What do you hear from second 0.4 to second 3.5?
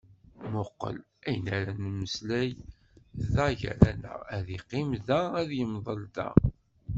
Muqel! Ayen ara nemmeslay da